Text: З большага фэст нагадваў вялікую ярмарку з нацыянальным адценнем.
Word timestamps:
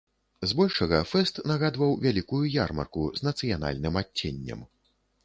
З 0.51 0.55
большага 0.59 1.01
фэст 1.11 1.35
нагадваў 1.51 1.93
вялікую 2.05 2.41
ярмарку 2.63 3.05
з 3.21 3.29
нацыянальным 3.29 4.01
адценнем. 4.03 4.65